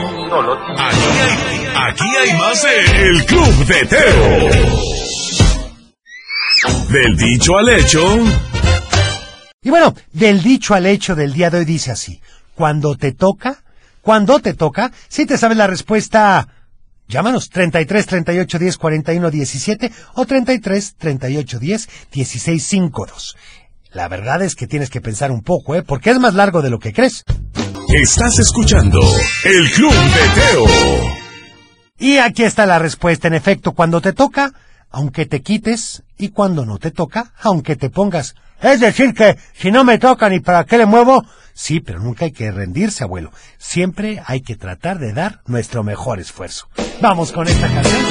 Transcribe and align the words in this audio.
Aquí 0.00 1.08
hay, 1.20 1.68
aquí 1.74 2.16
hay 2.16 2.38
más 2.38 2.62
de 2.62 3.08
El 3.08 3.24
Club 3.26 3.66
de 3.66 3.86
Teo. 3.86 4.50
Del 6.88 7.16
dicho 7.16 7.58
al 7.58 7.68
hecho. 7.68 8.04
Y 9.62 9.70
bueno, 9.70 9.94
del 10.12 10.42
dicho 10.42 10.74
al 10.74 10.86
hecho 10.86 11.14
del 11.14 11.32
día 11.32 11.50
de 11.50 11.58
hoy 11.58 11.64
dice 11.64 11.90
así. 11.90 12.20
Cuando 12.54 12.96
te 12.96 13.12
toca, 13.12 13.62
cuando 14.02 14.38
te 14.38 14.54
toca, 14.54 14.92
si 15.08 15.26
te 15.26 15.36
sabes 15.36 15.56
la 15.56 15.66
respuesta, 15.66 16.46
llámanos 17.08 17.50
33 17.50 18.06
38 18.06 18.58
10 18.58 18.78
41 18.78 19.30
17 19.30 19.92
o 20.14 20.26
33 20.26 20.94
38 20.96 21.58
10 21.58 21.88
16 22.12 22.64
52. 22.64 23.36
La 23.92 24.08
verdad 24.08 24.42
es 24.42 24.54
que 24.54 24.66
tienes 24.66 24.90
que 24.90 25.00
pensar 25.00 25.30
un 25.30 25.42
poco, 25.42 25.74
¿eh? 25.74 25.82
Porque 25.82 26.10
es 26.10 26.18
más 26.20 26.34
largo 26.34 26.62
de 26.62 26.70
lo 26.70 26.78
que 26.78 26.92
crees. 26.92 27.24
Estás 27.94 28.38
escuchando 28.38 29.00
El 29.44 29.70
Club 29.70 29.90
de 29.90 30.40
Teo. 30.40 30.66
Y 31.98 32.18
aquí 32.18 32.42
está 32.42 32.66
la 32.66 32.78
respuesta. 32.78 33.28
En 33.28 33.34
efecto, 33.34 33.72
cuando 33.72 34.02
te 34.02 34.12
toca, 34.12 34.52
aunque 34.90 35.24
te 35.24 35.40
quites, 35.40 36.02
y 36.18 36.28
cuando 36.28 36.66
no 36.66 36.76
te 36.76 36.90
toca, 36.90 37.32
aunque 37.40 37.76
te 37.76 37.88
pongas. 37.88 38.34
Es 38.60 38.80
decir 38.80 39.14
que 39.14 39.38
si 39.54 39.70
no 39.70 39.84
me 39.84 39.98
toca 39.98 40.28
ni 40.28 40.40
para 40.40 40.64
qué 40.64 40.76
le 40.76 40.84
muevo, 40.84 41.24
sí, 41.54 41.80
pero 41.80 41.98
nunca 41.98 42.26
hay 42.26 42.32
que 42.32 42.50
rendirse, 42.50 43.04
abuelo. 43.04 43.32
Siempre 43.56 44.22
hay 44.26 44.42
que 44.42 44.56
tratar 44.56 44.98
de 44.98 45.14
dar 45.14 45.40
nuestro 45.46 45.82
mejor 45.82 46.20
esfuerzo. 46.20 46.68
Vamos 47.00 47.32
con 47.32 47.48
esta 47.48 47.68
canción. 47.68 48.02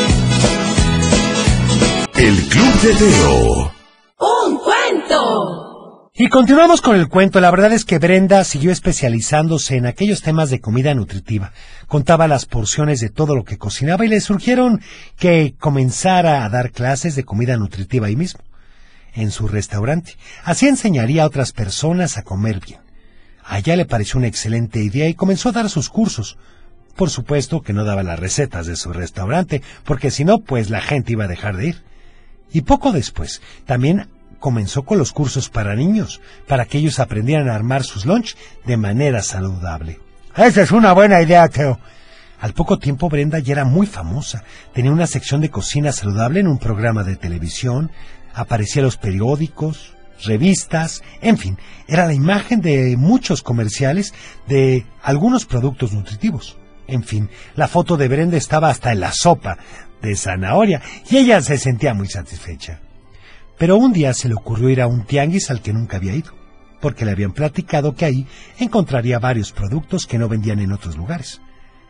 El 2.16 2.48
Club 2.48 2.81
de 2.81 2.95
Teo. 2.95 3.73
¡Un 4.17 4.58
cuento! 4.58 5.66
Y 6.20 6.30
continuamos 6.30 6.81
con 6.81 6.95
el 6.95 7.09
cuento. 7.09 7.39
La 7.39 7.52
verdad 7.52 7.71
es 7.73 7.85
que 7.85 7.99
Brenda 7.99 8.44
siguió 8.44 8.71
especializándose 8.71 9.75
en 9.75 9.85
aquellos 9.85 10.23
temas 10.23 10.49
de 10.49 10.59
comida 10.59 10.95
nutritiva. 10.95 11.53
Contaba 11.85 12.27
las 12.27 12.48
porciones 12.48 12.99
de 13.02 13.12
todo 13.12 13.35
lo 13.35 13.44
que 13.44 13.59
cocinaba 13.59 14.03
y 14.03 14.08
le 14.08 14.20
surgieron 14.20 14.81
que 15.19 15.53
comenzara 15.59 16.44
a 16.44 16.50
dar 16.50 16.72
clases 16.72 17.16
de 17.16 17.23
comida 17.23 17.55
nutritiva 17.55 18.08
ahí 18.08 18.16
mismo, 18.16 18.39
en 19.14 19.30
su 19.30 19.47
restaurante. 19.47 20.16
Así 20.44 20.67
enseñaría 20.67 21.22
a 21.22 21.27
otras 21.27 21.52
personas 21.52 22.17
a 22.17 22.23
comer 22.23 22.61
bien. 22.66 22.80
A 23.45 23.59
ella 23.59 23.75
le 23.75 23.86
pareció 23.86 24.17
una 24.17 24.27
excelente 24.27 24.80
idea 24.80 25.08
y 25.08 25.14
comenzó 25.14 25.49
a 25.49 25.52
dar 25.52 25.70
sus 25.70 25.88
cursos. 25.88 26.39
Por 26.95 27.11
supuesto 27.11 27.61
que 27.61 27.73
no 27.73 27.83
daba 27.83 28.02
las 28.02 28.20
recetas 28.20 28.66
de 28.66 28.75
su 28.75 28.92
restaurante, 28.92 29.61
porque 29.83 30.09
si 30.09 30.25
no, 30.25 30.39
pues 30.39 30.72
la 30.72 30.81
gente 30.81 31.11
iba 31.11 31.25
a 31.25 31.30
dejar 31.30 31.58
de 31.58 31.67
ir. 31.67 31.83
Y 32.52 32.61
poco 32.61 32.92
después, 32.92 33.44
también 33.67 34.08
comenzó 34.39 34.83
con 34.83 34.97
los 34.97 35.11
cursos 35.11 35.49
para 35.49 35.75
niños, 35.75 36.21
para 36.47 36.66
que 36.66 36.77
ellos 36.77 36.99
aprendieran 36.99 37.49
a 37.49 37.55
armar 37.55 37.83
sus 37.83 38.05
lunch 38.05 38.35
de 38.66 38.77
manera 38.77 39.21
saludable. 39.21 39.99
Esa 40.35 40.61
es 40.61 40.71
una 40.71 40.93
buena 40.93 41.21
idea, 41.21 41.47
Teo. 41.47 41.80
Al 42.39 42.53
poco 42.53 42.77
tiempo 42.77 43.09
Brenda 43.09 43.39
ya 43.39 43.53
era 43.53 43.65
muy 43.65 43.88
famosa. 43.88 44.43
Tenía 44.73 44.91
una 44.91 45.08
sección 45.08 45.41
de 45.41 45.49
cocina 45.49 45.91
saludable 45.91 46.39
en 46.39 46.47
un 46.47 46.59
programa 46.59 47.03
de 47.03 47.15
televisión, 47.15 47.91
aparecía 48.33 48.81
en 48.81 48.85
los 48.85 48.97
periódicos, 48.97 49.95
revistas, 50.23 51.02
en 51.21 51.38
fin, 51.38 51.58
era 51.88 52.05
la 52.05 52.13
imagen 52.13 52.61
de 52.61 52.95
muchos 52.97 53.41
comerciales 53.41 54.13
de 54.47 54.85
algunos 55.02 55.45
productos 55.45 55.93
nutritivos. 55.93 56.58
En 56.88 57.03
fin, 57.03 57.30
la 57.55 57.67
foto 57.67 57.97
de 57.97 58.08
Brenda 58.08 58.38
estaba 58.38 58.69
hasta 58.69 58.91
en 58.91 58.99
la 58.99 59.11
sopa 59.11 59.58
de 60.02 60.15
zanahoria 60.15 60.81
y 61.09 61.17
ella 61.17 61.41
se 61.41 61.58
sentía 61.58 61.93
muy 61.93 62.08
satisfecha. 62.08 62.80
Pero 63.58 63.77
un 63.77 63.91
día 63.91 64.13
se 64.13 64.27
le 64.27 64.36
ocurrió 64.36 64.69
ir 64.69 64.81
a 64.81 64.88
un 64.88 65.05
tianguis 65.05 65.50
al 65.50 65.61
que 65.61 65.73
nunca 65.73 65.97
había 65.97 66.16
ido, 66.16 66.33
porque 66.80 67.05
le 67.05 67.11
habían 67.11 67.31
platicado 67.31 67.95
que 67.95 68.05
ahí 68.05 68.27
encontraría 68.59 69.19
varios 69.19 69.52
productos 69.52 70.05
que 70.05 70.19
no 70.19 70.30
vendían 70.30 70.59
en 70.59 70.72
otros 70.72 70.95
lugares. 70.95 71.41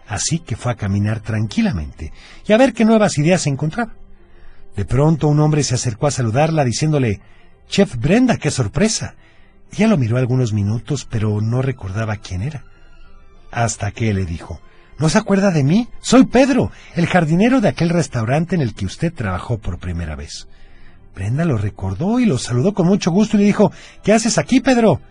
Así 0.08 0.40
que 0.40 0.56
fue 0.56 0.72
a 0.72 0.76
caminar 0.76 1.20
tranquilamente 1.20 2.14
y 2.48 2.54
a 2.54 2.58
ver 2.58 2.74
qué 2.74 2.86
nuevas 2.86 3.18
ideas 3.18 3.46
encontraba. 3.48 3.96
De 4.76 4.86
pronto 4.86 5.28
un 5.28 5.40
hombre 5.40 5.64
se 5.64 5.76
acercó 5.76 6.08
a 6.08 6.12
saludarla 6.12 6.64
diciéndole 6.64 7.20
Chef 7.68 7.98
Brenda, 7.98 8.38
qué 8.38 8.50
sorpresa. 8.50 9.16
Ella 9.74 9.88
lo 9.88 9.98
miró 9.98 10.18
algunos 10.18 10.54
minutos, 10.54 11.06
pero 11.10 11.42
no 11.42 11.62
recordaba 11.62 12.16
quién 12.16 12.42
era. 12.42 12.64
Hasta 13.52 13.92
que 13.92 14.14
le 14.14 14.24
dijo 14.24 14.62
¿No 15.00 15.10
se 15.10 15.18
acuerda 15.18 15.52
de 15.52 15.64
mí? 15.64 15.90
Soy 16.02 16.26
Pedro, 16.26 16.72
el 16.96 17.06
jardinero 17.06 17.62
de 17.62 17.68
aquel 17.68 17.90
restaurante 17.90 18.56
en 18.56 18.62
el 18.62 18.74
que 18.74 18.86
usted 18.86 19.14
trabajó 19.14 19.60
por 19.60 19.78
primera 19.78 20.16
vez. 20.16 20.48
Brenda 21.18 21.46
lo 21.46 21.58
recordó 21.58 22.20
y 22.20 22.28
lo 22.28 22.38
saludó 22.38 22.76
con 22.76 22.86
mucho 22.86 23.10
gusto 23.10 23.38
y 23.38 23.40
le 23.40 23.46
dijo, 23.48 23.72
¿qué 24.04 24.14
haces 24.14 24.38
aquí, 24.38 24.62
Pedro? 24.62 25.02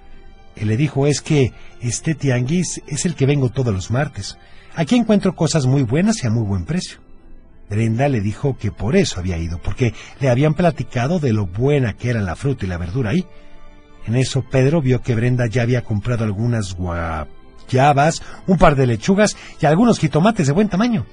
Él 0.55 0.69
le 0.69 0.77
dijo, 0.77 1.09
es 1.09 1.21
que 1.21 1.53
este 1.81 2.15
tianguis 2.15 2.81
es 2.87 3.07
el 3.07 3.17
que 3.17 3.27
vengo 3.27 3.49
todos 3.49 3.75
los 3.75 3.91
martes. 3.91 4.39
Aquí 4.77 4.95
encuentro 4.95 5.35
cosas 5.35 5.67
muy 5.67 5.83
buenas 5.83 6.23
y 6.23 6.29
a 6.29 6.31
muy 6.31 6.45
buen 6.45 6.65
precio. 6.65 7.01
Brenda 7.69 8.09
le 8.09 8.21
dijo 8.21 8.57
que 8.57 8.71
por 8.71 8.95
eso 8.95 9.19
había 9.19 9.37
ido, 9.37 9.59
porque 9.61 9.95
le 10.21 10.31
habían 10.31 10.55
platicado 10.55 11.19
de 11.19 11.33
lo 11.33 11.47
buena 11.47 11.95
que 11.95 12.11
era 12.11 12.21
la 12.21 12.37
fruta 12.37 12.65
y 12.65 12.69
la 12.69 12.79
verdura 12.79 13.11
ahí. 13.11 13.27
En 14.07 14.15
eso 14.15 14.45
Pedro 14.49 14.81
vio 14.81 15.03
que 15.03 15.17
Brenda 15.17 15.47
ya 15.47 15.63
había 15.63 15.83
comprado 15.83 16.23
algunas 16.23 16.77
guayabas, 16.77 18.23
un 18.47 18.59
par 18.59 18.77
de 18.77 18.87
lechugas 18.87 19.37
y 19.61 19.67
algunos 19.67 19.99
jitomates 19.99 20.47
de 20.47 20.53
buen 20.53 20.69
tamaño. 20.69 21.05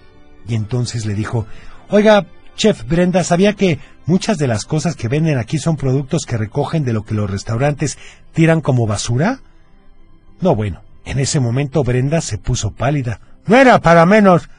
Y 0.47 0.53
entonces 0.53 1.07
le 1.07 1.15
dijo, 1.15 1.47
Oiga, 1.89 2.27
Chef 2.55 2.87
Brenda, 2.87 3.23
¿sabía 3.23 3.53
que 3.53 3.79
muchas 4.05 4.37
de 4.37 4.47
las 4.47 4.65
cosas 4.65 4.95
que 4.95 5.07
venden 5.07 5.37
aquí 5.37 5.57
son 5.57 5.75
productos 5.75 6.25
que 6.25 6.37
recogen 6.37 6.83
de 6.83 6.93
lo 6.93 7.03
que 7.03 7.13
los 7.13 7.29
restaurantes 7.29 7.97
tiran 8.33 8.61
como 8.61 8.87
basura? 8.87 9.39
No, 10.41 10.55
bueno, 10.55 10.81
en 11.05 11.19
ese 11.19 11.39
momento 11.39 11.83
Brenda 11.83 12.21
se 12.21 12.37
puso 12.37 12.71
pálida. 12.71 13.19
No 13.45 13.57
era 13.57 13.79
para 13.79 14.05
menos. 14.05 14.49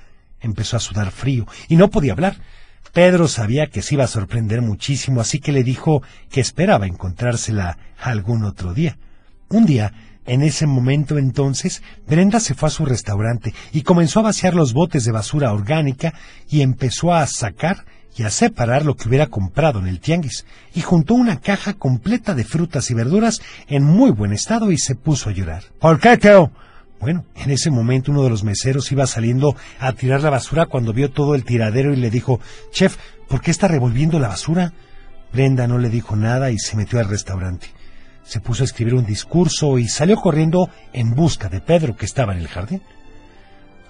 Empezó 0.41 0.77
a 0.77 0.81
sudar 0.81 1.11
frío 1.11 1.47
y 1.69 1.77
no 1.77 1.91
podía 1.91 2.13
hablar. 2.13 2.37
Pedro 2.93 3.27
sabía 3.27 3.67
que 3.67 3.83
se 3.83 3.95
iba 3.95 4.05
a 4.05 4.09
sorprender 4.09 4.63
muchísimo, 4.63 5.21
así 5.21 5.41
que 5.41 5.53
le 5.53 5.65
dijo 5.65 6.03
que 6.31 6.41
esperaba 6.41 6.87
encontrársela 6.87 7.77
algún 8.01 8.45
otro 8.45 8.73
día. 8.73 8.99
Un 9.49 9.67
día 9.67 9.93
en 10.27 10.43
ese 10.43 10.67
momento 10.67 11.19
entonces, 11.19 11.83
Brenda 12.07 12.41
se 12.41 12.55
fue 12.55 12.69
a 12.69 12.73
su 12.73 12.87
restaurante 12.87 13.53
y 13.73 13.83
comenzó 13.83 14.21
a 14.21 14.25
vaciar 14.25 14.55
los 14.55 14.73
botes 14.73 15.05
de 15.05 15.13
basura 15.13 15.53
orgánica 15.53 16.15
y 16.49 16.63
empezó 16.63 17.13
a 17.13 17.27
sacar 17.27 17.85
y 18.17 18.23
a 18.23 18.31
separar 18.31 18.85
lo 18.85 18.97
que 18.97 19.09
hubiera 19.09 19.27
comprado 19.27 19.79
en 19.81 19.89
el 19.89 20.01
tianguis, 20.01 20.45
y 20.75 20.81
juntó 20.81 21.15
una 21.15 21.41
caja 21.41 21.75
completa 21.75 22.35
de 22.35 22.45
frutas 22.45 22.91
y 22.91 22.95
verduras 22.95 23.43
en 23.69 23.83
muy 23.83 24.11
buen 24.11 24.33
estado 24.33 24.71
y 24.71 24.79
se 24.79 24.95
puso 24.95 25.31
a 25.31 25.33
llorar. 25.33 25.65
¿Por 25.79 25.99
qué, 25.99 26.17
Teo? 26.17 26.51
Bueno, 27.01 27.25
en 27.35 27.51
ese 27.51 27.71
momento 27.71 28.13
uno 28.13 28.23
de 28.23 28.31
los 28.31 28.45
meseros 28.45 28.91
iba 28.93 29.07
saliendo 29.07 29.57
a 29.79 29.93
tirar 29.93 30.23
la 30.23 30.31
basura 30.31 30.67
cuando 30.67 30.93
vio 30.93 31.11
todo 31.11 31.35
el 31.35 31.45
tiradero 31.45 31.93
y 31.93 31.97
le 31.97 32.11
dijo, 32.11 32.41
Chef, 32.73 32.97
¿por 33.29 33.41
qué 33.41 33.51
está 33.51 33.69
revolviendo 33.69 34.19
la 34.19 34.29
basura? 34.29 34.73
Brenda 35.33 35.67
no 35.67 35.79
le 35.79 35.91
dijo 35.91 36.17
nada 36.17 36.51
y 36.51 36.59
se 36.59 36.77
metió 36.77 37.01
al 37.01 37.09
restaurante 37.09 37.67
se 38.25 38.41
puso 38.41 38.63
a 38.63 38.67
escribir 38.67 38.95
un 38.95 39.05
discurso 39.05 39.79
y 39.79 39.89
salió 39.89 40.17
corriendo 40.17 40.71
en 40.93 41.15
busca 41.15 41.49
de 41.49 41.61
Pedro 41.61 41.97
que 41.97 42.07
estaba 42.07 42.33
en 42.33 42.41
el 42.41 42.49
jardín. 42.49 42.83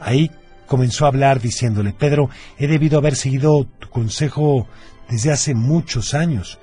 Ahí 0.01 0.31
comenzó 0.67 1.05
a 1.05 1.09
hablar 1.09 1.41
diciéndole, 1.41 1.93
Pedro, 1.93 2.31
he 2.59 2.67
debido 2.67 2.99
haber 2.99 3.17
seguido 3.17 3.67
tu 3.79 3.89
consejo 3.89 4.67
desde 5.09 5.33
hace 5.33 5.55
muchos 5.55 6.15
años. 6.15 6.59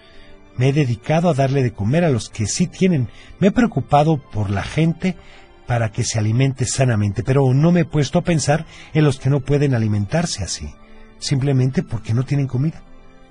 Me 0.58 0.70
he 0.70 0.74
dedicado 0.74 1.30
a 1.30 1.34
darle 1.34 1.64
de 1.64 1.74
comer 1.74 2.04
a 2.04 2.10
los 2.10 2.30
que 2.30 2.48
sí 2.48 2.68
tienen. 2.68 3.08
Me 3.40 3.48
he 3.48 3.52
preocupado 3.52 4.18
por 4.18 4.50
la 4.50 4.64
gente 4.64 5.16
para 5.66 5.92
que 5.92 6.04
se 6.04 6.20
alimente 6.20 6.66
sanamente, 6.66 7.24
pero 7.24 7.54
no 7.54 7.72
me 7.72 7.82
he 7.82 7.86
puesto 7.86 8.20
a 8.20 8.24
pensar 8.24 8.66
en 8.94 9.06
los 9.06 9.20
que 9.20 9.30
no 9.30 9.40
pueden 9.40 9.74
alimentarse 9.74 10.44
así, 10.44 10.70
simplemente 11.20 11.82
porque 11.84 12.14
no 12.14 12.24
tienen 12.24 12.48
comida. 12.48 12.84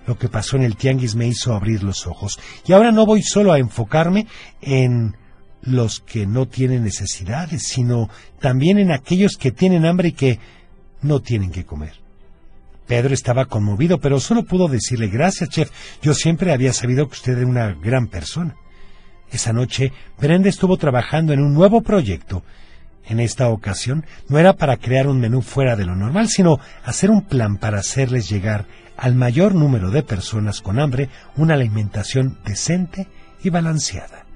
Lo 0.06 0.19
que 0.19 0.28
pasó 0.28 0.56
en 0.56 0.62
el 0.62 0.76
tianguis 0.76 1.14
me 1.14 1.26
hizo 1.26 1.54
abrir 1.54 1.82
los 1.82 2.06
ojos. 2.06 2.41
Y 2.66 2.72
ahora 2.72 2.92
no 2.92 3.04
voy 3.04 3.22
solo 3.22 3.52
a 3.52 3.58
enfocarme 3.58 4.26
en 4.62 5.16
los 5.62 6.00
que 6.00 6.26
no 6.26 6.48
tienen 6.48 6.84
necesidades, 6.84 7.64
sino 7.64 8.08
también 8.41 8.78
en 8.78 8.92
aquellos 8.92 9.37
que 9.37 9.52
tienen 9.52 9.84
hambre 9.84 10.08
y 10.08 10.12
que 10.12 10.38
no 11.02 11.20
tienen 11.20 11.50
que 11.50 11.64
comer. 11.64 11.94
Pedro 12.87 13.14
estaba 13.14 13.44
conmovido, 13.44 13.99
pero 13.99 14.19
solo 14.19 14.44
pudo 14.44 14.67
decirle 14.67 15.08
gracias, 15.08 15.49
chef. 15.49 15.70
Yo 16.02 16.12
siempre 16.12 16.52
había 16.52 16.73
sabido 16.73 17.06
que 17.06 17.14
usted 17.14 17.38
era 17.38 17.47
una 17.47 17.73
gran 17.73 18.08
persona. 18.08 18.56
Esa 19.31 19.52
noche, 19.52 19.93
Brenda 20.20 20.49
estuvo 20.49 20.76
trabajando 20.76 21.32
en 21.32 21.41
un 21.41 21.55
nuevo 21.55 21.82
proyecto. 21.82 22.43
En 23.06 23.20
esta 23.20 23.49
ocasión, 23.49 24.05
no 24.29 24.38
era 24.38 24.55
para 24.55 24.76
crear 24.76 25.06
un 25.06 25.20
menú 25.20 25.41
fuera 25.41 25.76
de 25.76 25.85
lo 25.85 25.94
normal, 25.94 26.29
sino 26.29 26.58
hacer 26.85 27.11
un 27.11 27.23
plan 27.23 27.58
para 27.58 27.79
hacerles 27.79 28.29
llegar 28.29 28.67
al 28.96 29.14
mayor 29.14 29.55
número 29.55 29.91
de 29.91 30.03
personas 30.03 30.61
con 30.61 30.79
hambre 30.79 31.08
una 31.37 31.55
alimentación 31.55 32.38
decente 32.44 33.06
y 33.43 33.50
balanceada. 33.50 34.26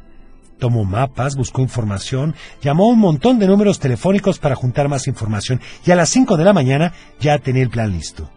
Tomó 0.58 0.84
mapas, 0.84 1.36
buscó 1.36 1.62
información, 1.62 2.34
llamó 2.62 2.84
a 2.84 2.92
un 2.92 2.98
montón 2.98 3.38
de 3.38 3.46
números 3.46 3.80
telefónicos 3.80 4.38
para 4.38 4.54
juntar 4.54 4.88
más 4.88 5.08
información 5.08 5.60
y 5.84 5.90
a 5.90 5.96
las 5.96 6.10
cinco 6.10 6.36
de 6.36 6.44
la 6.44 6.52
mañana 6.52 6.92
ya 7.20 7.38
tenía 7.38 7.62
el 7.62 7.70
plan 7.70 7.90
listo. 7.90 8.30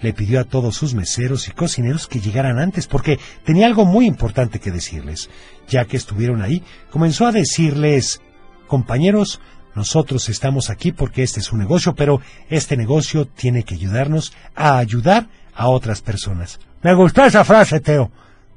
Le 0.00 0.12
pidió 0.12 0.40
a 0.40 0.44
todos 0.44 0.76
sus 0.76 0.94
meseros 0.94 1.48
y 1.48 1.50
cocineros 1.50 2.06
que 2.06 2.20
llegaran 2.20 2.58
antes 2.58 2.86
porque 2.86 3.18
tenía 3.44 3.66
algo 3.66 3.84
muy 3.84 4.06
importante 4.06 4.60
que 4.60 4.70
decirles. 4.70 5.28
Ya 5.68 5.84
que 5.86 5.96
estuvieron 5.96 6.40
ahí, 6.40 6.62
comenzó 6.90 7.26
a 7.26 7.32
decirles, 7.32 8.22
compañeros, 8.68 9.40
Nosotros 9.74 10.28
estamos 10.28 10.70
aquí 10.70 10.90
porque 10.90 11.22
este 11.22 11.38
es 11.38 11.52
un 11.52 11.60
negocio, 11.60 11.94
pero 11.94 12.20
este 12.48 12.76
negocio 12.76 13.26
tiene 13.26 13.62
que 13.62 13.74
ayudarnos 13.74 14.32
a 14.56 14.78
ayudar 14.78 15.28
a 15.54 15.68
otras 15.68 16.00
personas. 16.00 16.58
Me 16.82 16.94
gustó 16.94 17.24
esa 17.24 17.44
frase, 17.44 17.78
Teo. 17.78 18.10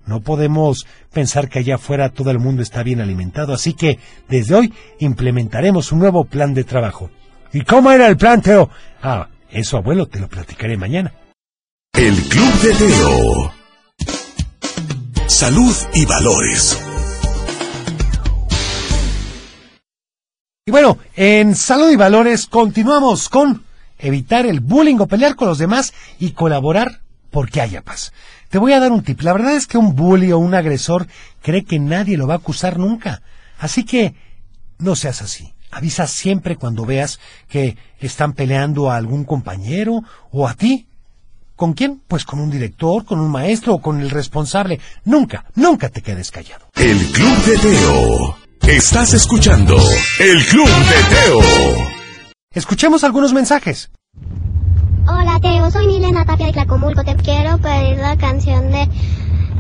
No 0.06 0.22
podemos 0.22 0.86
pensar 1.14 1.50
que 1.50 1.60
allá 1.60 1.76
afuera 1.76 2.10
todo 2.10 2.32
el 2.32 2.40
mundo 2.40 2.62
está 2.62 2.84
bien 2.84 3.02
alimentado, 3.02 3.54
así 3.54 3.74
que 3.74 4.00
desde 4.28 4.56
hoy 4.56 4.74
implementaremos 5.00 5.92
un 5.92 6.00
nuevo 6.00 6.26
plan 6.26 6.54
de 6.54 6.64
trabajo. 6.64 7.10
¿Y 7.54 7.62
cómo 7.62 7.92
era 7.92 8.08
el 8.08 8.18
plan, 8.18 8.42
Teo? 8.42 8.70
Ah, 9.02 9.28
eso, 9.50 9.78
abuelo, 9.78 10.08
te 10.08 10.20
lo 10.20 10.28
platicaré 10.28 10.78
mañana. 10.78 11.14
El 11.94 12.16
Club 12.16 12.62
de 12.62 12.74
Teo. 12.74 13.54
Salud 15.28 15.76
y 15.94 16.06
valores. 16.06 16.80
Y 20.66 20.72
bueno, 20.72 21.00
en 21.16 21.56
Salud 21.56 21.90
y 21.90 21.96
Valores 21.96 22.46
continuamos 22.46 23.30
con 23.30 23.64
evitar 23.98 24.46
el 24.46 24.60
bullying 24.60 25.00
o 25.00 25.08
pelear 25.08 25.36
con 25.36 25.48
los 25.48 25.58
demás 25.58 25.94
y 26.20 26.32
colaborar 26.32 27.02
porque 27.32 27.62
haya 27.62 27.82
paz. 27.82 28.14
Te 28.50 28.60
voy 28.60 28.74
a 28.74 28.80
dar 28.80 28.92
un 28.92 29.04
tip. 29.04 29.22
La 29.22 29.34
verdad 29.34 29.56
es 29.56 29.66
que 29.66 29.78
un 29.78 29.96
bully 29.96 30.32
o 30.32 30.38
un 30.38 30.54
agresor 30.54 31.08
cree 31.42 31.64
que 31.64 31.80
nadie 31.80 32.18
lo 32.18 32.28
va 32.28 32.36
a 32.36 32.38
acusar 32.38 32.78
nunca. 32.78 33.24
Así 33.58 33.86
que 33.86 34.14
no 34.78 34.96
seas 34.96 35.22
así. 35.22 35.54
Avisa 35.72 36.06
siempre 36.06 36.58
cuando 36.58 36.86
veas 36.86 37.20
que 37.48 37.78
están 38.00 38.34
peleando 38.34 38.92
a 38.92 38.98
algún 38.98 39.24
compañero 39.24 40.04
o 40.32 40.48
a 40.48 40.54
ti. 40.54 40.88
¿Con 41.56 41.74
quién? 41.74 42.02
Pues 42.08 42.26
con 42.26 42.40
un 42.40 42.52
director, 42.52 43.06
con 43.06 43.20
un 43.20 43.32
maestro 43.32 43.76
o 43.76 43.82
con 43.82 44.02
el 44.02 44.10
responsable. 44.10 44.80
Nunca, 45.06 45.46
nunca 45.56 45.90
te 45.90 46.02
quedes 46.02 46.32
callado. 46.32 46.68
El 46.76 46.98
Club 47.12 47.46
de 47.46 47.58
Teo. 47.58 48.38
Estás 48.68 49.14
escuchando 49.14 49.78
El 50.20 50.46
Club 50.46 50.68
de 50.68 51.16
Teo. 51.16 51.42
Escuchemos 52.54 53.04
algunos 53.04 53.32
mensajes. 53.32 53.92
Hola 55.14 55.40
Teo, 55.42 55.70
soy 55.72 55.88
Milena 55.88 56.24
Tapia 56.24 56.46
de 56.46 56.54
Tlacomulco. 56.54 57.04
Te 57.04 57.16
quiero 57.16 57.58
pedir 57.58 57.98
la 57.98 58.16
canción 58.16 58.72
de, 58.72 58.88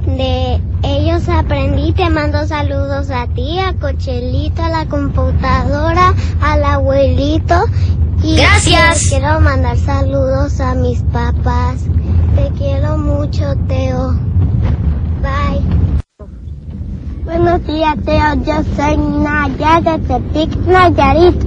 de 0.06 0.62
Ellos 0.82 1.28
Aprendí. 1.28 1.92
Te 1.92 2.10
mando 2.10 2.48
saludos 2.48 3.12
a 3.12 3.28
ti, 3.28 3.60
a 3.60 3.74
Cochelito, 3.74 4.64
a 4.64 4.70
la 4.70 4.86
computadora, 4.86 6.14
al 6.42 6.64
abuelito. 6.64 7.66
Y 8.24 8.38
Gracias. 8.38 9.04
te 9.04 9.10
quiero 9.10 9.42
mandar 9.42 9.78
saludos 9.78 10.62
a 10.62 10.74
mis 10.74 11.02
papás. 11.12 11.84
Te 12.36 12.50
quiero 12.58 12.98
mucho, 12.98 13.54
Teo. 13.68 14.14
Bye. 15.22 15.62
Buenos 17.26 17.68
días, 17.68 17.98
Teo. 18.06 18.36
Yo 18.46 18.64
soy 18.78 18.96
Naya 18.98 19.82
de 19.82 20.00
Tepic, 20.00 20.56
Nayarit. 20.66 21.44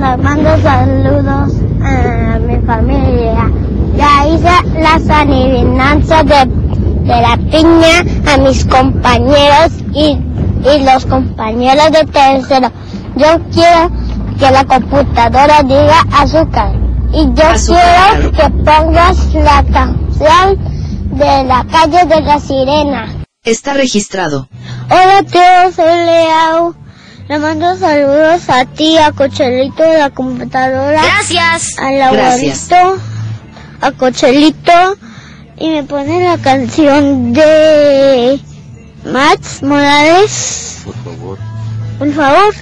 Les 0.00 0.18
mando 0.18 0.56
saludos 0.62 1.52
a 1.82 2.29
mi 2.60 2.66
familia. 2.66 3.50
Ya 3.96 4.26
hice 4.28 4.80
las 4.80 5.08
adivinanzas 5.08 6.24
de, 6.26 6.46
de 6.46 7.20
la 7.20 7.36
piña 7.50 8.32
a 8.32 8.36
mis 8.38 8.64
compañeros 8.64 9.72
y, 9.92 10.16
y 10.64 10.84
los 10.84 11.06
compañeros 11.06 11.90
de 11.90 12.04
tercero. 12.06 12.70
Yo 13.16 13.26
quiero 13.52 13.90
que 14.38 14.50
la 14.50 14.64
computadora 14.64 15.62
diga 15.62 16.00
azúcar. 16.12 16.72
Y 17.12 17.24
yo 17.34 17.44
Azúcar, 17.48 18.20
quiero 18.20 18.30
que 18.32 18.50
pongas 18.64 19.34
la 19.34 19.64
canción 19.64 20.58
de 21.10 21.44
la 21.44 21.64
calle 21.70 22.06
de 22.06 22.20
la 22.20 22.38
sirena. 22.38 23.06
Está 23.42 23.74
registrado. 23.74 24.48
Hola 24.90 25.22
Teo, 25.28 25.72
soy 25.72 25.86
Leao. 25.86 26.74
Le 27.30 27.38
mando 27.38 27.76
saludos 27.78 28.42
a 28.48 28.64
ti, 28.64 28.98
a 28.98 29.12
Cochelito 29.12 29.84
de 29.84 29.98
la 29.98 30.10
computadora, 30.10 31.00
Gracias. 31.00 31.78
al 31.78 32.02
abuelito, 32.02 32.98
a 33.80 33.92
Cochelito 33.92 34.96
y 35.56 35.68
me 35.70 35.84
pone 35.84 36.24
la 36.24 36.38
canción 36.38 37.32
de 37.32 38.40
Max 39.04 39.62
Morales. 39.62 40.80
Por 40.84 40.94
favor. 41.04 41.38
Por 42.00 42.12
favor. 42.12 42.54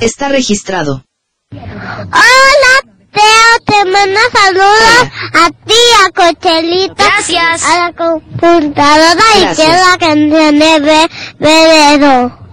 Está 0.00 0.28
registrado. 0.28 1.02
Hola 1.50 2.74
Teo, 3.10 3.54
te 3.64 3.90
mando 3.90 4.20
saludos 4.34 5.10
a 5.32 5.50
ti, 5.64 5.82
a 6.04 6.10
Cochelito. 6.10 6.94
Gracias. 6.98 7.64
A 7.64 7.86
la 7.88 7.92
computadora 7.94 9.22
y 9.36 9.40
Gracias. 9.40 9.56
quiero 9.56 9.72
la 9.90 9.96
canción 9.98 10.58
de 10.58 10.80
Be- 10.80 11.10
Bedero. 11.38 12.44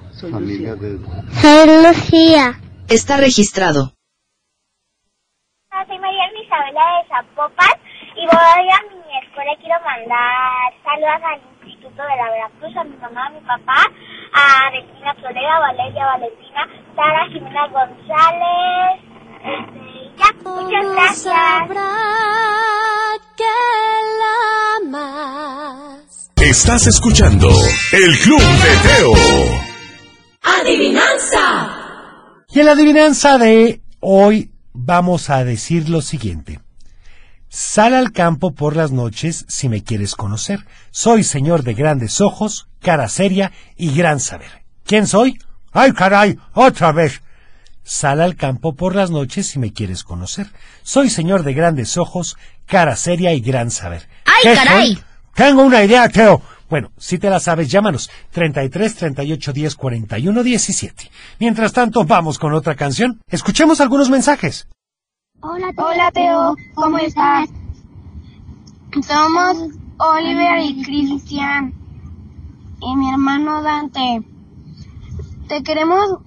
Soy 1.40 1.68
Lucía. 1.84 2.60
Está 2.90 3.18
registrado. 3.18 3.94
Soy 5.88 6.00
María 6.00 6.26
Isabela 6.44 6.82
de 6.98 7.08
Zapopan 7.10 7.76
y 8.16 8.26
voy 8.26 8.70
a 8.70 8.80
mi 8.90 9.02
escuela. 9.24 9.52
Quiero 9.60 9.80
mandar 9.86 10.74
saludos 10.84 11.22
al 11.24 11.42
Instituto 11.68 12.02
de 12.04 12.16
la 12.18 12.32
Veracruz, 12.32 12.76
a 12.78 12.84
mi 12.84 12.98
mamá, 12.98 13.28
a 13.28 13.30
mi 13.30 13.40
papá, 13.42 13.82
a 14.34 14.70
Regina 14.72 15.14
Floreda, 15.16 15.60
Valeria 15.60 16.06
Valentina, 16.06 16.68
Sara 16.96 17.28
Jimena 17.32 17.68
González. 17.68 19.00
Este, 19.42 20.12
ya, 20.18 20.30
muchas 20.44 20.86
gracias. 20.94 21.62
Estás 26.38 26.88
escuchando 26.88 27.48
El 27.94 28.18
Club 28.20 28.42
de 28.42 28.76
Teo. 28.88 29.71
Adivinanza. 30.60 31.70
Y 32.50 32.60
en 32.60 32.66
la 32.66 32.74
adivinanza 32.74 33.38
de 33.38 33.82
hoy 34.00 34.52
vamos 34.74 35.30
a 35.30 35.44
decir 35.44 35.90
lo 35.90 36.02
siguiente. 36.02 36.60
Sal 37.48 37.94
al 37.94 38.12
campo 38.12 38.54
por 38.54 38.76
las 38.76 38.92
noches 38.92 39.46
si 39.48 39.70
me 39.70 39.84
quieres 39.84 40.16
conocer. 40.16 40.66
Soy 40.92 41.24
señor 41.24 41.64
de 41.64 41.74
grandes 41.74 42.22
ojos, 42.22 42.68
cara 42.82 43.08
seria 43.08 43.52
y 43.78 43.96
gran 43.96 44.20
saber. 44.20 44.64
¿Quién 44.86 45.08
soy? 45.08 45.40
¡Ay, 45.72 45.94
caray! 45.94 46.38
¡Otra 46.54 46.92
vez! 46.92 47.22
Sal 47.84 48.22
al 48.22 48.36
campo 48.36 48.76
por 48.76 48.96
las 48.96 49.10
noches 49.10 49.48
si 49.48 49.60
me 49.60 49.74
quieres 49.74 50.04
conocer. 50.04 50.48
Soy 50.84 51.10
señor 51.10 51.44
de 51.44 51.54
grandes 51.54 51.98
ojos, 51.98 52.38
cara 52.66 52.96
seria 52.96 53.34
y 53.34 53.42
gran 53.42 53.72
saber. 53.72 54.08
¡Ay, 54.26 54.44
¿Qué 54.44 54.54
caray! 54.54 54.96
soy? 54.96 55.04
Tengo 55.34 55.64
una 55.64 55.84
idea, 55.84 56.10
Teo. 56.10 56.42
Bueno, 56.72 56.90
si 56.98 57.20
te 57.20 57.30
la 57.30 57.42
sabes, 57.42 57.70
llámanos 57.70 58.10
33 58.32 58.96
38 58.96 59.52
10 59.52 59.76
41 59.76 60.42
17. 60.42 61.12
Mientras 61.38 61.74
tanto, 61.74 62.06
vamos 62.06 62.40
con 62.40 62.54
otra 62.54 62.76
canción. 62.76 63.20
Escuchemos 63.28 63.82
algunos 63.82 64.10
mensajes. 64.10 64.70
Hola 65.42 65.74
Teo. 65.76 65.86
Hola 65.86 66.12
Teo, 66.14 66.56
¿cómo 66.74 66.98
estás? 67.00 67.50
Somos 69.06 69.58
Oliver 69.98 70.60
y 70.64 70.82
Cristian 70.82 71.74
y 72.80 72.96
mi 72.96 73.10
hermano 73.10 73.62
Dante. 73.64 74.22
Te 75.50 75.64
queremos 75.64 76.20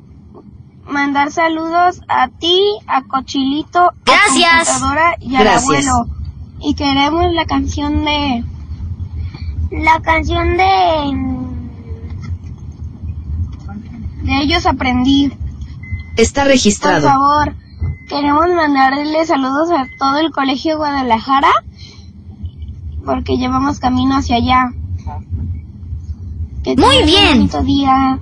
mandar 0.85 1.33
saludos 1.33 2.03
a 2.07 2.29
ti, 2.29 2.61
a 2.87 3.01
Cochilito, 3.05 3.93
Gracias. 4.05 4.69
a 4.69 4.73
computadora 4.75 5.17
y 5.21 5.37
al 5.37 5.45
Gracias. 5.45 5.87
abuelo. 5.89 6.15
Y 6.61 6.75
queremos 6.75 7.33
la 7.33 7.47
canción 7.47 8.05
de 8.05 8.45
la 9.71 10.00
canción 10.00 10.56
de 10.56 11.35
de 14.23 14.42
ellos 14.42 14.64
aprendí. 14.66 15.33
Está 16.16 16.42
Por 16.42 16.50
registrado. 16.52 17.09
favor, 17.09 17.54
queremos 18.09 18.47
mandarle 18.54 19.26
saludos 19.26 19.71
a 19.71 19.87
todo 19.99 20.18
el 20.18 20.30
Colegio 20.30 20.76
Guadalajara 20.78 21.50
porque 23.04 23.37
llevamos 23.37 23.80
camino 23.80 24.16
hacia 24.16 24.37
allá. 24.37 24.71
Que 26.62 26.75
Muy 26.76 26.99
un 27.00 27.06
bien. 27.06 27.28
bonito 27.35 27.62
día. 27.62 28.18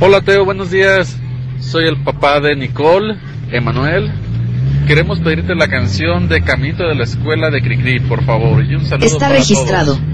Hola 0.00 0.20
Teo, 0.20 0.44
buenos 0.44 0.70
días. 0.70 1.16
Soy 1.60 1.86
el 1.86 2.02
papá 2.02 2.40
de 2.40 2.54
Nicole, 2.56 3.16
Emanuel. 3.50 4.12
Queremos 4.86 5.20
pedirte 5.20 5.54
la 5.54 5.68
canción 5.68 6.28
de 6.28 6.42
Camito 6.42 6.84
de 6.86 6.94
la 6.94 7.04
Escuela 7.04 7.50
de 7.50 7.62
Cricri, 7.62 8.00
por 8.00 8.24
favor. 8.24 8.62
Y 8.64 8.74
un 8.74 8.86
saludo 8.86 9.06
Está 9.06 9.26
para 9.26 9.38
registrado. 9.38 9.94
todos. 9.94 10.08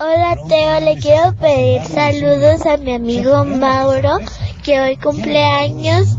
Hola 0.00 0.36
Teo, 0.48 0.80
le 0.80 0.96
quiero 1.00 1.34
pedir 1.34 1.82
saludos 1.82 2.64
a 2.66 2.76
mi 2.76 2.94
amigo 2.94 3.44
Mauro 3.44 4.18
que 4.62 4.80
hoy 4.80 4.96
cumpleaños 4.96 6.16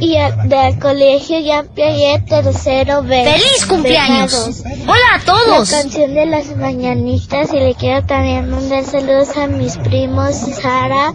y 0.00 0.16
a- 0.16 0.32
del 0.32 0.78
colegio 0.80 1.38
Jean 1.40 1.68
Piaget 1.68 2.26
tercero 2.26 3.02
B. 3.04 3.24
¡Feliz 3.24 3.64
cumpleaños! 3.66 4.32
Besados. 4.48 4.62
¡Hola 4.82 5.14
a 5.14 5.18
La 5.18 5.24
todos! 5.24 5.70
canción 5.70 6.14
de 6.14 6.26
las 6.26 6.56
mañanitas 6.56 7.52
y 7.54 7.60
le 7.60 7.74
quiero 7.76 8.04
también 8.06 8.50
mandar 8.50 8.82
saludos 8.84 9.36
a 9.36 9.46
mis 9.46 9.76
primos 9.78 10.34
Sara 10.34 11.12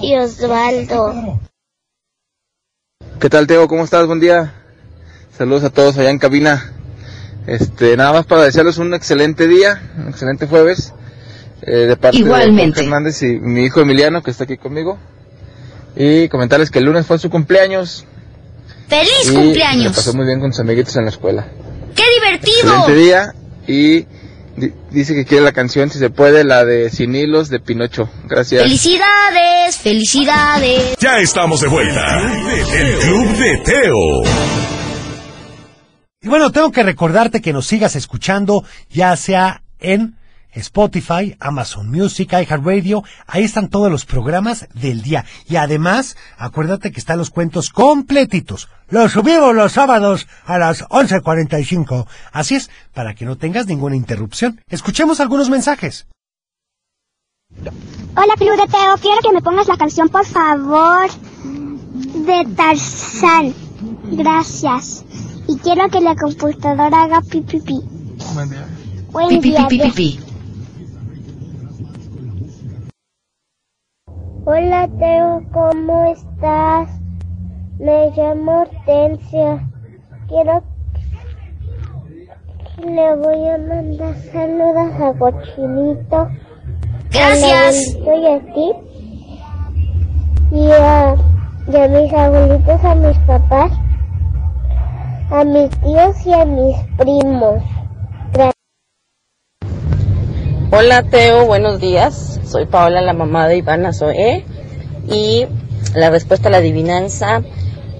y 0.00 0.16
Osvaldo. 0.16 1.40
¿Qué 3.20 3.28
tal, 3.28 3.46
Teo? 3.46 3.68
¿Cómo 3.68 3.84
estás? 3.84 4.06
Buen 4.06 4.20
día. 4.20 4.54
Saludos 5.36 5.64
a 5.64 5.70
todos 5.70 5.96
allá 5.98 6.10
en 6.10 6.18
cabina. 6.18 6.72
Este, 7.46 7.96
nada 7.96 8.12
más 8.12 8.26
para 8.26 8.44
desearles 8.44 8.78
un 8.78 8.94
excelente 8.94 9.46
día, 9.48 9.80
un 9.98 10.08
excelente 10.08 10.46
jueves. 10.46 10.92
eh, 11.62 11.70
de 11.86 11.96
parte 11.96 12.18
Igualmente. 12.18 12.80
de 12.80 12.84
Fernández 12.86 13.22
y 13.22 13.38
mi 13.38 13.64
hijo 13.64 13.80
Emiliano, 13.80 14.22
que 14.22 14.30
está 14.30 14.44
aquí 14.44 14.56
conmigo. 14.56 14.98
Y 15.96 16.28
comentarles 16.28 16.70
que 16.70 16.78
el 16.78 16.86
lunes 16.86 17.04
fue 17.06 17.18
su 17.18 17.28
cumpleaños. 17.28 18.06
¡Feliz 18.88 19.10
y 19.24 19.26
Se 19.26 19.34
cumpleaños! 19.34 19.94
pasó 19.94 20.14
muy 20.14 20.24
bien 20.26 20.40
con 20.40 20.52
sus 20.52 20.60
amiguitos 20.60 20.96
en 20.96 21.04
la 21.04 21.10
escuela. 21.10 21.46
¡Qué 21.94 22.02
divertido! 22.20 22.74
Excelente 22.78 22.94
día 22.94 23.34
y 23.66 24.06
dice 24.90 25.14
que 25.14 25.24
quiere 25.24 25.44
la 25.44 25.52
canción, 25.52 25.90
si 25.90 25.98
se 25.98 26.10
puede, 26.10 26.44
la 26.44 26.64
de 26.64 26.90
Sin 26.90 27.14
Hilos 27.14 27.48
de 27.48 27.60
Pinocho. 27.60 28.08
Gracias. 28.28 28.62
¡Felicidades! 28.62 29.76
¡Felicidades! 29.76 30.96
Ya 30.98 31.18
estamos 31.18 31.60
de 31.60 31.68
vuelta. 31.68 32.20
El 32.72 32.98
Club 32.98 33.36
de 33.36 33.56
Teo. 33.58 34.22
Y 36.22 36.28
bueno, 36.28 36.52
tengo 36.52 36.70
que 36.70 36.82
recordarte 36.82 37.40
que 37.40 37.52
nos 37.52 37.66
sigas 37.66 37.96
escuchando, 37.96 38.62
ya 38.90 39.16
sea 39.16 39.62
en 39.78 40.19
Spotify, 40.54 41.36
Amazon 41.40 41.90
Music, 41.90 42.32
iHeartRadio, 42.32 43.02
ahí 43.26 43.44
están 43.44 43.68
todos 43.68 43.90
los 43.90 44.04
programas 44.06 44.68
del 44.74 45.02
día. 45.02 45.24
Y 45.48 45.56
además, 45.56 46.16
acuérdate 46.38 46.92
que 46.92 47.00
están 47.00 47.18
los 47.18 47.30
cuentos 47.30 47.70
completitos. 47.70 48.68
Los 48.88 49.12
subimos 49.12 49.54
los 49.54 49.72
sábados 49.72 50.26
a 50.44 50.58
las 50.58 50.82
11.45. 50.88 52.06
Así 52.32 52.56
es, 52.56 52.70
para 52.94 53.14
que 53.14 53.24
no 53.24 53.36
tengas 53.36 53.66
ninguna 53.66 53.96
interrupción. 53.96 54.60
Escuchemos 54.68 55.20
algunos 55.20 55.48
mensajes. 55.50 56.06
Hola, 58.16 58.34
Club 58.36 58.56
de 58.56 58.66
Teo. 58.68 58.96
Quiero 59.00 59.20
que 59.22 59.32
me 59.32 59.42
pongas 59.42 59.68
la 59.68 59.76
canción, 59.76 60.08
por 60.08 60.24
favor, 60.24 61.08
de 61.44 62.54
Tarzán. 62.56 63.54
Gracias. 64.12 65.04
Y 65.48 65.56
quiero 65.58 65.88
que 65.88 66.00
la 66.00 66.14
computadora 66.14 67.02
haga 67.02 67.20
pi, 67.22 67.40
pi, 67.40 67.60
pi. 67.60 67.80
Buen 69.10 69.28
Pi, 69.28 69.38
pi, 69.38 69.50
día, 69.50 69.66
pi, 69.66 69.78
pi, 69.78 69.82
Teo. 69.84 69.94
pi. 69.94 70.20
Hola, 74.52 74.88
Teo. 74.98 75.44
¿Cómo 75.52 76.06
estás? 76.06 76.90
Me 77.78 78.10
llamo 78.16 78.62
Hortensia. 78.62 79.64
Quiero 80.26 80.64
que 82.74 82.84
le 82.84 83.14
voy 83.14 83.48
a 83.48 83.58
mandar 83.58 84.16
saludos 84.32 84.92
a 85.00 85.16
Cochinito. 85.16 86.28
Gracias. 87.12 87.96
A 88.04 88.16
y 88.16 88.26
a 88.26 88.40
ti. 88.52 88.72
Y 90.50 90.70
a, 90.72 91.14
y 91.68 91.76
a 91.76 91.88
mis 91.88 92.12
abuelitos, 92.12 92.84
a 92.84 92.94
mis 92.96 93.18
papás, 93.18 93.70
a 95.30 95.44
mis 95.44 95.70
tíos 95.78 96.26
y 96.26 96.32
a 96.32 96.44
mis 96.44 96.76
primos. 96.98 97.62
Gracias. 98.32 98.54
Hola 100.72 101.04
Teo, 101.04 101.46
buenos 101.46 101.78
días. 101.78 102.39
Soy 102.50 102.66
Paola, 102.66 103.00
la 103.00 103.12
mamá 103.12 103.46
de 103.46 103.58
Ivana 103.58 103.92
Zoé. 103.92 104.44
Y 105.08 105.46
la 105.94 106.10
respuesta 106.10 106.48
a 106.48 106.50
la 106.50 106.58
adivinanza 106.58 107.42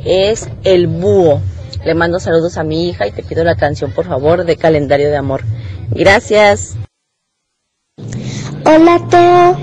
es 0.05 0.49
el 0.65 0.89
búho. 0.89 1.41
Le 1.85 1.95
mando 1.95 2.19
saludos 2.19 2.59
a 2.59 2.65
mi 2.65 2.89
hija 2.89 3.07
y 3.07 3.13
te 3.13 3.23
pido 3.23 3.45
la 3.45 3.55
canción, 3.55 3.93
por 3.93 4.07
favor, 4.07 4.45
de 4.45 4.57
Calendario 4.57 5.09
de 5.09 5.17
Amor. 5.17 5.45
Gracias. 5.91 6.77
Hola 8.65 9.01
Teo, 9.09 9.57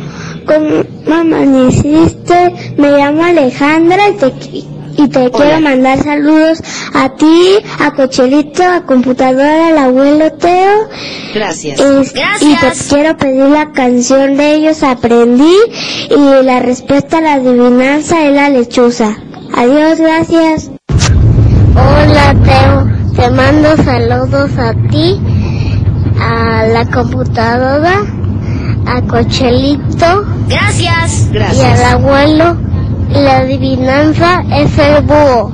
¿cómo 0.45 1.13
amaneciste? 1.13 2.75
Me 2.77 2.91
llamo 2.91 3.23
Alejandra 3.23 4.09
y 4.09 4.13
te, 4.13 4.31
y 4.97 5.07
te 5.09 5.31
quiero 5.31 5.61
mandar 5.61 5.99
saludos 6.03 6.61
a 6.93 7.09
ti, 7.15 7.57
a 7.79 7.91
Cochelito, 7.93 8.63
a 8.63 8.81
computadora, 8.85 9.67
al 9.67 9.77
abuelo 9.77 10.31
Teo. 10.33 10.89
Gracias. 11.33 11.79
Es- 11.79 12.13
Gracias. 12.13 12.41
Y 12.41 12.55
te 12.55 12.95
quiero 12.95 13.17
pedir 13.17 13.45
la 13.45 13.71
canción 13.71 14.35
de 14.37 14.55
ellos, 14.55 14.83
aprendí. 14.83 15.55
Y 16.09 16.43
la 16.43 16.59
respuesta 16.59 17.19
a 17.19 17.21
la 17.21 17.33
adivinanza 17.35 18.25
es 18.25 18.33
la 18.33 18.49
lechuza. 18.49 19.15
Adiós, 19.55 19.99
gracias. 19.99 20.71
Hola 21.73 22.35
Teo, 22.43 23.15
te 23.15 23.29
mando 23.31 23.77
saludos 23.83 24.51
a 24.57 24.73
ti, 24.89 25.19
a 26.19 26.65
la 26.67 26.85
computadora, 26.89 28.01
a 28.87 29.01
Cochelito 29.03 30.25
Gracias. 30.47 31.25
y 31.25 31.27
al 31.27 31.33
Gracias. 31.33 31.83
abuelo. 31.83 32.57
La 33.09 33.39
adivinanza 33.39 34.43
es 34.53 34.77
el 34.77 35.03
búho. 35.03 35.51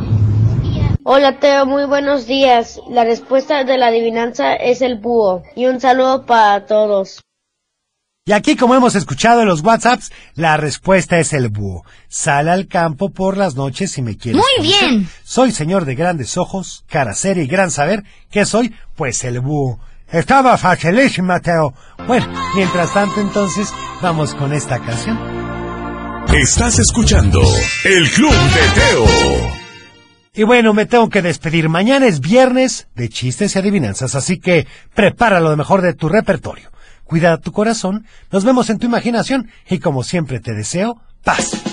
Hola 1.03 1.39
Teo, 1.39 1.65
muy 1.65 1.85
buenos 1.85 2.25
días. 2.25 2.79
La 2.89 3.03
respuesta 3.03 3.63
de 3.63 3.77
la 3.77 3.87
adivinanza 3.87 4.53
es 4.55 4.81
el 4.81 4.99
búho. 4.99 5.43
Y 5.55 5.67
un 5.67 5.79
saludo 5.79 6.25
para 6.25 6.65
todos. 6.65 7.21
Y 8.25 8.31
aquí, 8.31 8.55
como 8.55 8.73
hemos 8.73 8.95
escuchado 8.95 9.41
en 9.41 9.47
los 9.47 9.61
WhatsApps, 9.61 10.11
la 10.35 10.55
respuesta 10.55 11.19
es 11.19 11.33
el 11.33 11.49
búho. 11.49 11.83
Sale 12.07 12.51
al 12.51 12.67
campo 12.67 13.09
por 13.09 13.35
las 13.37 13.55
noches 13.55 13.91
si 13.91 14.01
me 14.01 14.17
quieres. 14.17 14.41
Muy 14.41 14.65
conocer. 14.65 14.89
bien. 14.89 15.09
Soy 15.23 15.51
señor 15.51 15.85
de 15.85 15.95
grandes 15.95 16.37
ojos, 16.37 16.85
cara 16.87 17.13
seria 17.13 17.43
y 17.43 17.47
gran 17.47 17.69
saber. 17.69 18.03
¿Qué 18.31 18.45
soy? 18.45 18.73
Pues 18.95 19.23
el 19.25 19.41
búho. 19.41 19.79
Estaba 20.09 20.57
facilísima, 20.57 21.39
Teo. 21.41 21.73
Bueno, 22.07 22.27
mientras 22.55 22.93
tanto, 22.93 23.19
entonces, 23.19 23.73
vamos 24.01 24.33
con 24.35 24.53
esta 24.53 24.79
canción. 24.79 25.42
Estás 26.35 26.79
escuchando 26.79 27.39
El 27.85 28.09
Club 28.09 28.33
de 28.33 28.81
Teo. 28.81 29.53
Y 30.33 30.41
bueno, 30.41 30.73
me 30.73 30.87
tengo 30.87 31.07
que 31.07 31.21
despedir. 31.21 31.69
Mañana 31.69 32.07
es 32.07 32.21
viernes 32.21 32.87
de 32.95 33.07
chistes 33.07 33.55
y 33.55 33.59
adivinanzas, 33.59 34.15
así 34.15 34.39
que 34.39 34.65
prepara 34.95 35.39
lo 35.39 35.55
mejor 35.55 35.83
de 35.83 35.93
tu 35.93 36.09
repertorio. 36.09 36.71
Cuida 37.03 37.37
tu 37.37 37.51
corazón, 37.51 38.07
nos 38.31 38.45
vemos 38.45 38.71
en 38.71 38.79
tu 38.79 38.87
imaginación 38.87 39.51
y 39.69 39.77
como 39.77 40.01
siempre 40.01 40.39
te 40.39 40.53
deseo 40.53 40.99
paz. 41.23 41.72